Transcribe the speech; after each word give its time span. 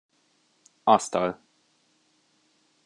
Asztal. 0.83 1.41